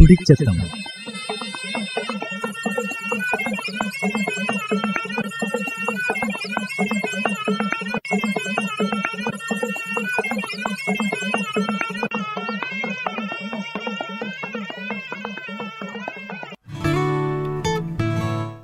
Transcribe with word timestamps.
തുടിച്ചെത്തം 0.00 0.80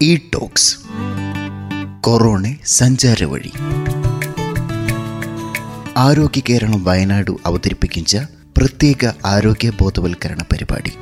E 0.03 0.17
ടോക്സ് 0.17 0.77
corona 2.01 2.55
സഞ്ചാര 2.65 3.25
വഴി. 3.25 3.53
ആരോഗ്യ 5.97 6.43
കേരളം 6.49 6.85
വയനാട് 6.85 7.31
അവതരിപ്പിക്കുന്ന 7.47 8.29
പ്രത്യേക 8.59 9.13
ആരോഗ്യ 9.25 9.73
ബോധവൽക്കരണ 9.81 10.43
പരിപാടി. 10.53 10.93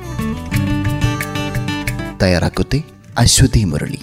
തയ്യാറാക്കുത്തെ 2.25 2.83
അശ്വതി 3.17 3.63
മുരളി. 3.63 3.99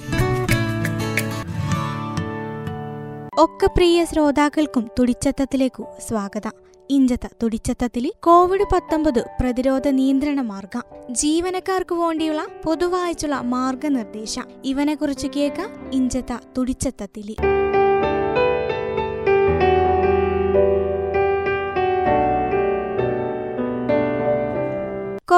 ഒക്കെ 3.38 3.66
പ്രിയ 3.66 4.04
ശ്രോതാക്കൾക്കും 4.04 4.90
തുടിച്ചത്തത്തിലേക്കു 4.98 5.86
സ്വാഗതം. 6.08 6.50
ഇഞ്ചത്ത 6.90 7.26
തുടിച്ചത്തത്തിൽ 7.42 8.12
കോവിഡ് 8.24 8.64
പത്തൊമ്പത് 8.74 9.24
പ്രതിരോധ 9.40 9.88
നിയന്ത്രണ 9.88 10.40
മാർഗം. 10.40 10.82
ജീവനക്കാർക്ക് 11.10 11.94
വേണ്ടിയുള്ള 11.94 12.46
പൊതുവായിട്ടുള്ള 12.64 13.40
മാർഗനിർദ്ദേശം. 13.40 14.44
ഇവനെക്കുറിച്ച് 14.64 15.26
കേൾക്കാം 15.36 15.90
ഇഞ്ചത്ത 15.92 16.38
തുടിച്ചത്തത്തിൽ. 16.58 17.36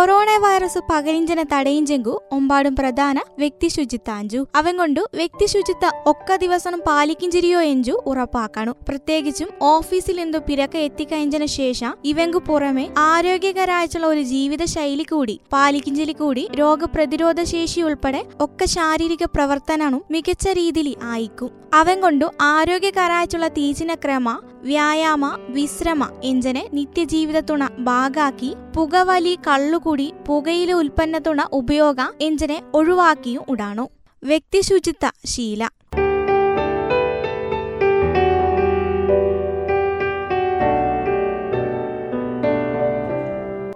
കൊറോണ 0.04 0.30
വൈറസ് 0.36 0.78
പകരിഞ്ചന 0.90 1.42
തടയിഞ്ചെങ്കു 1.42 2.22
ഒമ്പാടും 2.32 2.76
പ്രധാന 2.76 3.18
വ്യക്തി 3.38 3.68
ശുചിത്താഞ്ചു 3.68 4.46
അവൻ 4.54 4.76
കൊണ്ടു 4.76 5.02
വ്യക്തി 5.14 5.46
ശുചിത്വ 5.46 5.90
ഒക്ക 6.06 6.36
ദിവസം 6.36 6.74
പാലിക്കിഞ്ചിരിയോ 6.86 7.60
എഞ്ചു 7.60 8.02
ഉറപ്പാക്കണു. 8.06 8.72
പ്രത്യേകിച്ചും 8.88 9.48
ഓഫീസിൽ 9.62 10.20
എന്തു 10.20 10.38
പിരക്ക 10.38 10.76
എത്തിക്കഴിഞ്ഞതിന് 10.76 11.46
ശേഷം 11.46 11.94
ഇവങ്കു 12.04 12.38
പുറമെ 12.38 12.86
ആരോഗ്യകരായിട്ടുള്ള 12.98 14.06
ഒരു 14.06 14.22
ജീവിത 14.22 14.64
ശൈലി 14.64 15.02
കൂടി 15.02 15.40
പാലിക്കിഞ്ചലി 15.52 16.12
കൂടി 16.12 16.48
രോഗപ്രതിരോധ 16.54 17.42
ശേഷി 17.42 17.80
ഉൾപ്പെടെ 17.80 18.24
ഒക്കെ 18.40 18.64
ശാരീരിക 18.64 19.24
പ്രവർത്തനവും 19.24 20.04
മികച്ച 20.10 20.48
രീതിയിൽ 20.48 20.96
ആയിക്കും. 21.02 21.50
അവൻ 21.74 22.00
കൊണ്ടു 22.00 22.26
ആരോഗ്യകരായിട്ടുള്ള 22.40 23.48
തീച്ചിന 23.48 23.94
ക്രമ 23.94 24.40
വ്യായാമ 24.62 25.24
വിശ്രമ 25.48 26.02
എഞ്ചനെ 26.24 26.68
നിത്യജീവിതത്തുണ 26.74 27.68
ഭാഗാക്കി 27.78 28.54
പുകവലി 28.76 29.38
കള്ളുകുടി 29.46 29.93
പുകയില 30.26 30.72
ഉൽപ്പന്നത്തുണ 30.72 31.40
ഉപയോഗ 31.52 32.00
എഞ്ചിനെ 32.20 32.62
ഒഴിവാക്കിയും 32.74 33.44
ഉടാണു 33.48 33.90
വ്യക്തി 34.22 34.60
ശുചിത്വ 34.60 35.10
ശീല. 35.26 35.68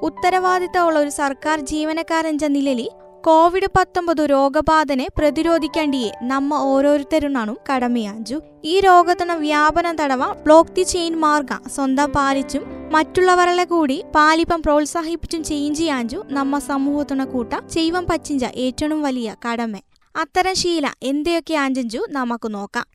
ഉത്തരവാദിത്തമുള്ള 0.03 0.99
ഒരു 0.99 1.09
സർക്കാർ 1.09 1.61
ജീവനക്കാരൻ 1.61 2.37
നിലയിൽ 2.37 3.08
കോവിഡ് 3.27 3.67
പത്തൊമ്പത് 3.79 4.31
രോഗബാധനെ 4.31 5.07
പ്രതിരോധിക്കേണ്ടിയേ 5.19 6.13
നമ്മ 6.23 6.55
ഓരോരുത്തരുന്നാണു 6.55 7.57
കടമയാഞ്ചു. 7.71 8.41
ഈ 8.65 8.81
രോഗത്തിന് 8.81 9.33
വ്യാപനം 9.33 9.97
തടവ 9.97 10.33
ബ്ലോക്ക് 10.33 10.71
ദി 10.71 10.83
ചെയിൻ 10.83 11.21
മാർഗ 11.21 11.69
സ്വന്തം 11.69 12.13
പാലിച്ചും 12.13 12.63
മറ്റുള്ളവരെ 12.93 13.65
കൂടി 13.65 14.05
പാലിപ്പം 14.15 14.63
പ്രോത്സാഹിപ്പിച്ചും 14.63 15.45
ചെയ്യാഞ്ചു 15.45 16.25
നമ്മ 16.27 16.59
സമൂഹത്തിന് 16.59 17.25
കൂട്ട 17.25 17.53
ചെയ്വം 17.69 18.07
പച്ചിഞ്ച 18.07 18.45
ഏറ്റവും 18.45 19.03
വലിയ 19.03 19.37
കടമ. 19.49 19.75
അത്തരം 20.17 20.55
ശീല 20.55 20.91
എന്തൊക്കെ 21.03 21.55
ആഞ്ചഞ്ചു 21.55 22.01
നമുക്ക് 22.11 22.55
നോക്കാം. 22.55 22.87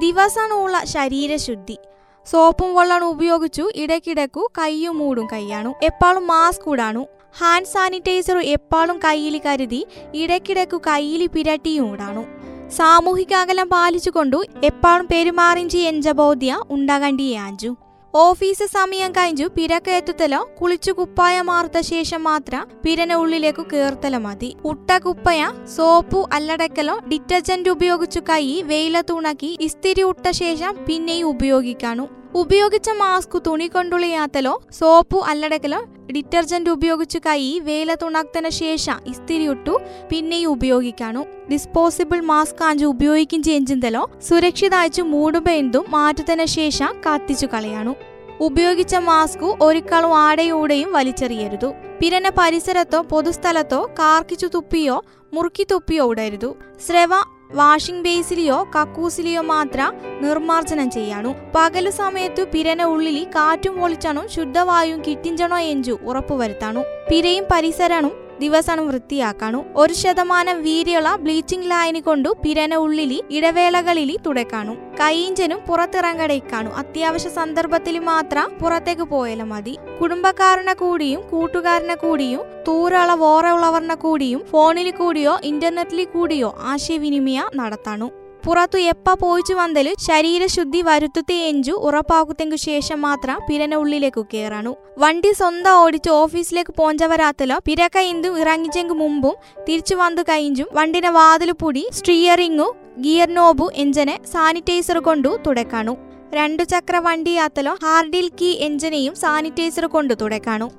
ദിവസമുള്ള 0.00 0.84
ശരീരശുദ്ധി. 0.84 1.78
സോപ്പും 2.26 2.74
വെള്ളവും 2.74 3.08
ഉപയോഗിച്ചു 3.08 3.70
ഇടയ്ക്കിടക്കു 3.76 4.50
കൈയും 4.58 4.98
മൂടും 4.98 5.26
കൈയാണു. 5.32 5.74
എപ്പോഴും 5.82 6.26
മാസ്ക് 6.26 6.70
ഇടാണു. 6.70 7.06
ഹാൻഡ് 7.38 7.66
സാനിറ്റൈസർ 7.66 8.38
എപ്പോഴും 8.38 8.98
കയ്യിൽ 9.04 9.40
കരുതി 9.46 9.86
ഇടയ്ക്കിടക്കു 10.14 10.76
കയ്യിൽ 10.76 11.26
പിരട്ടിയും 11.26 11.92
ഇടാണു. 11.92 12.24
സാമൂഹിക 12.68 13.34
അകലം 13.34 13.68
പാലിച്ചുകൊണ്ടു 13.68 14.44
എപ്പോഴും 14.64 15.08
പെരുമാറിഞ്ചി 15.12 15.78
എഞ്ച 15.78 16.08
ബോധ്യ 16.08 16.60
ഉണ്ടാകണ്ടിയാഞ്ചു 16.70 17.76
ഓഫീസ് 18.16 18.66
സമയം 18.66 19.12
കഴിഞ്ഞു 19.12 19.46
പിരക്ക 19.48 19.88
എത്തുത്തലോ 19.90 20.38
കുളിച്ചു 20.60 20.92
കുപ്പായ 20.92 21.36
മാർത്ത 21.40 21.78
ശേഷം 21.80 22.22
മാത്രം 22.24 22.68
പിരന 22.84 23.14
ഉള്ളിലേക്കു 23.14 23.64
കേർത്തല 23.72 24.16
മതി. 24.16 24.50
ഉട്ട 24.64 24.98
കുപ്പയ 24.98 25.48
സോപ്പു 25.76 26.28
അല്ലടക്കലോ 26.32 26.94
ഡിറ്റർജന്റ് 27.08 27.68
ഉപയോഗിച്ചു 27.68 28.20
കൈ 28.20 28.44
വെയിലത്തുണക്കി 28.62 29.56
ഇസ്തിരി 29.60 30.02
ഉട്ട 30.02 30.30
ശേഷം 30.30 30.74
പിന്നെയും 30.86 31.28
ഉപയോഗിക്കാനു 31.28 32.06
ഉപയോഗിച്ച 32.34 32.90
മാസ്ക് 32.90 33.42
തുണി 33.46 33.66
കൊണ്ടുളിയാത്തലോ 33.66 34.62
സോപ്പു 34.78 35.18
അല്ലടക്കലോ 35.26 35.80
ഡിറ്റർജന്റ് 36.12 36.70
ഉപയോഗിച്ച് 36.70 37.18
കൈ 37.18 37.58
വേല 37.58 37.94
തുണാക്തന 37.94 38.48
ശേഷം 38.48 38.96
ഇസ്തിരിയിട്ടു 39.06 39.74
പിന്നെയും 40.10 40.50
ഉപയോഗിക്കാനു 40.50 41.22
ഡിസ്പോസിബിൾ 41.50 42.20
മാസ്ക് 42.20 42.64
ആഞ്ചു 42.64 42.86
ഉപയോഗിക്കും 42.86 43.42
ചെയ്യുന്നതലോ 43.42 44.02
സുരക്ഷിതായിച്ചു 44.28 45.02
മൂടുമ്പോ 45.02 45.52
എന്തും 45.52 45.86
മാറ്റത്തിന 45.88 46.44
ശേഷം 46.44 47.00
കത്തിച്ചു 47.06 47.46
കളയാണു. 47.46 47.94
ഉപയോഗിച്ച 48.40 48.94
മാസ്ക് 48.94 49.46
ഒരിക്കലും 49.62 50.14
ആടയൂടെയും 50.18 50.92
വലിച്ചെറിയരുത്. 50.92 51.68
പിരന 52.00 52.28
പരിസരത്തോ 52.38 53.00
പൊതുസ്ഥലത്തോ 53.02 53.80
കാർക്കിച്ചു 53.98 54.46
തുപ്പിയോ 54.46 54.96
മുറുക്കി 55.34 55.66
തുപ്പിയോ 55.70 56.10
ഇടരുതു 56.10 56.50
സ്രവ 56.86 57.12
വാഷിംഗ് 57.54 58.04
ബേസിലെയോ 58.04 58.66
കക്കൂസിലെയോ 58.76 59.42
മാത്രം 59.42 59.90
നിർമ്മാർജനം 60.22 60.90
ചെയ്യാണു. 60.90 61.34
പകൽ 61.54 61.90
സമയത്തു 61.90 62.42
പിരന 62.54 62.82
ഉള്ളിൽ 62.84 63.24
കാറ്റും 63.24 63.80
പൊളിച്ചാണു 63.80 64.22
ശുദ്ധവായും 64.26 65.02
കിട്ടിഞ്ചണോ 65.08 65.58
എഞ്ചു 65.58 65.98
ഉറപ്പുവരുത്താണു. 66.02 66.82
പിരയും 67.10 67.44
പരിസരവും 67.52 68.23
ദിവസം 68.40 68.88
വൃത്തിയാക്കണു. 68.88 69.64
ഒരു 69.76 69.92
ശതമാനം 69.92 70.62
വീര്യമുള്ള 70.62 71.16
ബ്ലീച്ചിങ് 71.16 71.70
ലൈനി 71.70 72.00
കൊണ്ടു 72.00 72.36
പിരന 72.42 72.74
ഉള്ളിലി 72.74 73.22
ഇടവേളകളിൽ 73.30 74.18
തുടക്കാണു. 74.26 74.74
കൈയിഞ്ചനും 75.00 75.58
പുറത്തിറങ്ങടേക്കാണു. 75.68 76.70
അത്യാവശ്യ 76.70 77.28
സന്ദർഭത്തിൽ 77.28 77.98
മാത്രം 77.98 78.58
പുറത്തേക്ക് 78.62 79.02
പോയാലും 79.02 79.48
മതി. 79.48 79.78
കുടുംബക്കാരനെ 80.00 80.74
കൂടിയും 80.74 81.22
കൂട്ടുകാരനെ 81.30 81.94
കൂടിയും 81.94 82.40
തൂരള 82.68 83.14
വോറുള്ളവറിനെ 83.14 83.94
കൂടിയും 83.94 84.44
ഫോണിൽ 84.50 84.90
കൂടിയോ 84.90 85.38
ഇന്റർനെറ്റിൽ 85.44 86.04
കൂടിയോ 86.04 86.54
ആശയവിനിമയ 86.60 87.42
നടത്താണു. 87.54 88.23
പുറത്തു 88.46 88.78
എപ്പ 88.78 89.12
പോയിച്ചു 89.14 89.54
വന്നൽ 89.54 89.86
ശരീരശുദ്ധി 89.98 90.82
വരുത്തത്തെ 90.82 91.36
എഞ്ചു 91.48 91.72
ഉറപ്പാക്കുത്തെങ്കു 91.72 92.56
ശേഷം 92.56 92.98
മാത്രം 93.02 93.36
പിരന 93.48 93.74
ഉള്ളിലേക്കു 93.74 94.22
കയറാണു 94.34 94.72
വണ്ടി 94.98 95.30
സ്വന്തം 95.32 95.76
ഓടിച്ച് 95.84 96.10
ഓഫീസിലേക്ക് 96.10 96.74
പോഞ്ചവരാത്തലോ 96.78 97.56
പിരക്ക 97.64 97.98
ഇന്തു 98.12 98.30
ഇറങ്ങിച്ചെങ്കു 98.38 98.94
മുമ്പും 98.94 99.36
തിരിച്ചു 99.68 99.94
വന്നു 99.94 100.22
കഴിഞ്ഞും 100.22 100.68
വണ്ടിനെ 100.72 101.10
വാതിൽ 101.10 101.52
പൂടി 101.52 101.84
സ്റ്റിയറിംഗു 101.92 102.68
ഗിയർ 103.00 103.34
നോബു 103.34 103.70
എഞ്ചിനെ 103.74 104.18
സാനിറ്റൈസർ 104.32 104.98
കൊണ്ടു 104.98 105.38
തുടക്കാണു. 105.46 105.96
രണ്ടു 106.34 106.62
ചക്ര 106.62 106.96
വണ്ടിയാത്തലോ 106.98 107.72
ഹാർഡിൽ 107.82 108.28
കീ 108.40 108.50
എഞ്ചിനെയും 108.60 109.14
സാനിറ്റൈസർ 109.14 109.86
കൊണ്ടു 109.86 110.14
തുടക്കാണു. 110.14 110.70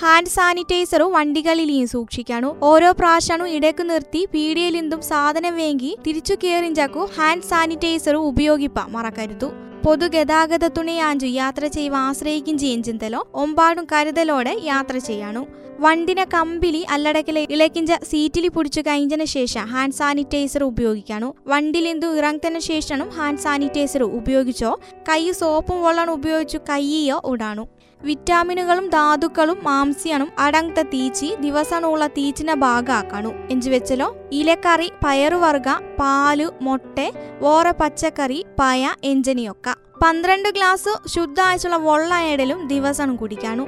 ഹാൻഡ് 0.00 0.28
സാനിറ്റൈസറും 0.28 1.12
വണ്ടികളിലെയും 1.12 1.88
സൂക്ഷിക്കാണു. 1.88 2.56
ഓരോ 2.62 2.92
പ്രാവശ്യവും 2.92 3.48
ഇടയ്ക്ക് 3.48 3.90
നിർത്തി 3.90 4.28
പീടിയയിലെന്തും 4.34 5.02
സാധനം 5.02 5.56
വേങ്കി 5.56 5.96
തിരിച്ചു 6.06 6.34
കയറിഞ്ചാക്കു 6.44 7.08
ഹാൻഡ് 7.18 7.42
സാനിറ്റൈസറും 7.42 8.20
ഉപയോഗിപ്പ 8.20 8.80
മറക്കരുതു. 8.88 9.50
പൊതുഗതാഗത 9.84 10.66
തുണിയാഞ്ചു 10.66 11.26
യാത്ര 11.26 11.66
ചെയ്യുക 11.66 11.94
ആശ്രയിക്കും 11.94 12.58
ചെയ്യുന്തലോ 12.58 13.20
ഒമ്പാടും 13.34 13.86
കരുതലോടെ 13.92 14.56
യാത്ര 14.64 14.96
ചെയ്യാണു. 14.98 15.46
വണ്ടിനെ 15.80 16.24
കമ്പിലി 16.34 16.86
അല്ലടക്കിലെ 16.90 17.46
ഇളക്കിഞ്ച 17.50 17.92
സീറ്റിലി 17.92 18.48
പിടിച്ചു 18.48 18.80
കഴിഞ്ഞതിന് 18.80 19.24
ശേഷം 19.24 19.64
ഹാൻഡ് 19.66 19.94
സാനിറ്റൈസർ 19.94 20.64
ഉപയോഗിക്കാണു. 20.64 21.34
വണ്ടിലെന്തു 21.46 22.06
ഇറങ്ങത്തിന് 22.16 22.58
ശേഷം 22.58 23.08
ഹാൻഡ് 23.16 23.38
സാനിറ്റൈസർ 23.38 24.02
ഉപയോഗിച്ചോ 24.02 24.80
കൈ 25.08 25.32
സോപ്പും 25.32 25.82
വെള്ളം 25.84 26.10
ഉപയോഗിച്ചു 26.10 26.58
കൈയ്യോ 26.58 27.22
ഇടാണു 27.32 27.68
വിറ്റാമിനുകളും 28.04 28.88
ധാതുക്കളും 28.88 29.58
മാംസ്യണും 29.62 30.30
അടങ്ങത്ത 30.38 30.82
തീച്ചി 30.82 31.36
ദിവസമുള്ള 31.40 32.06
തീച്ചിന 32.06 32.54
ഭാഗമാക്കണു 32.54 33.32
എഞ്ചു 33.50 33.70
വെച്ചലോ 33.70 34.08
ഇലക്കറി 34.32 34.92
പയറുവർഗ 35.04 35.68
പാൽ 36.00 36.50
മൊട്ട 36.62 36.98
ഓറ 37.42 37.70
പച്ചക്കറി 37.70 38.44
പയ 38.60 38.94
എഞ്ചനിയൊക്ക. 39.04 39.68
പന്ത്രണ്ട് 40.04 40.48
ഗ്ലാസ് 40.48 40.92
ശുദ്ധ 41.08 41.40
ആഴ്ചയുള്ള 41.40 41.76
വെള്ള 41.76 42.14
ഇടലും 42.32 42.66
ദിവസം 42.66 43.16
കുടിക്കാനു 43.16 43.64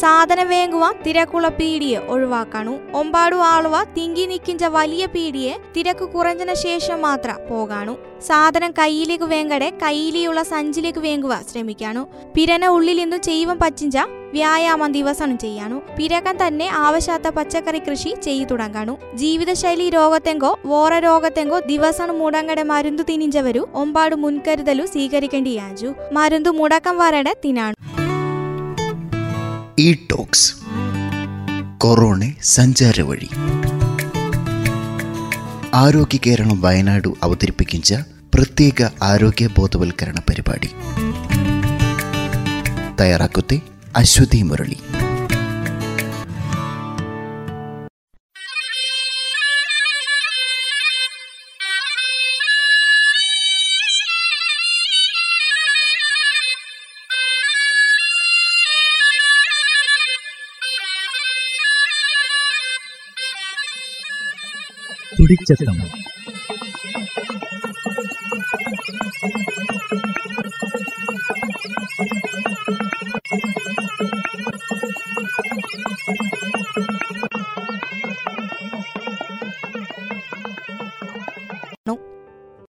സാധനം 0.00 0.48
വേങ്ങുവ 0.48 0.92
തിരക്കുള്ള 1.06 1.48
പീടിയെ 1.48 1.98
ഒഴിവാക്കണു. 1.98 2.74
ഒമ്പാടു 2.94 3.36
ആളുവ 3.36 3.82
തിങ്കി 3.82 4.26
നിക്കിഞ്ച 4.26 4.64
വലിയ 4.64 5.06
പീടിയെ 5.06 5.54
തിരക്ക് 5.76 6.04
കുറഞ്ഞതിന് 6.04 6.54
ശേഷം 6.54 7.02
മാത്രം 7.02 7.36
പോകാണു. 7.50 7.98
സാധനം 8.20 8.70
കയ്യിലേക്ക് 8.70 9.24
വേങ്കടെ 9.24 9.72
കയ്യിലുള്ള 9.82 10.42
സഞ്ചിലേക്ക് 10.42 10.98
വേങ്ങുവ 10.98 11.36
ശ്രമിക്കാണു. 11.52 12.06
പിരന 12.36 12.66
ഉള്ളിൽ 12.66 12.96
നിന്നും 12.96 13.20
ചെയ്വം 13.20 13.58
പച്ചിഞ്ച 13.58 13.96
വ്യായാമം 14.32 14.92
ദിവസം 14.92 15.38
ചെയ്യാണു. 15.38 15.82
പിരകൻ 15.98 16.36
തന്നെ 16.46 16.68
ആവശ്യാത്ത 16.68 17.28
പച്ചക്കറി 17.28 17.78
കൃഷി 17.78 18.14
ചെയ്തു 18.22 18.48
തുടങ്ങാണു. 18.50 18.98
ജീവിതശൈലി 19.14 19.90
രോഗത്തെങ്കോ 19.90 20.58
വോറ 20.66 20.98
രോഗത്തെങ്കോ 20.98 21.58
ദിവസം 21.58 22.18
മുടങ്ങടെ 22.18 22.62
മരുന്ന് 22.62 23.02
തിനിഞ്ചവരു 23.08 23.68
ഒമ്പാട് 23.74 24.14
മുൻകരുതലു 24.14 24.86
സ്വീകരിക്കേണ്ടിയാഞ്ചു 24.86 25.94
മരുന്ന് 26.12 26.50
മുടക്കം 26.50 26.98
വരടെ 26.98 27.34
തിനാണു 27.44 27.76
ഈ 29.80 29.94
ടോക്സ് 29.94 30.54
കൊറോണ 31.78 32.32
സഞ്ചാര 32.42 33.00
വഴി. 33.00 33.28
ആരോഗ്യ 35.74 36.18
കേരളം 36.26 36.60
വയനാട് 36.60 37.08
അവതരിപ്പിക്കുന്ന 37.22 38.04
പ്രത്യേക 38.34 38.88
ആരോഗ്യ 39.02 39.48
ബോധവൽക്കരണ 39.58 40.20
പരിപാടി. 40.28 40.70
തയ്യാറാക്കുത്തെ 43.00 43.60
അശ്വതി 43.96 44.42
മുരളി. 44.42 44.76
തുടിച്ചെത്തം 65.22 65.76